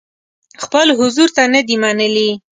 [0.63, 2.29] خپل حضور ته نه دي منلي.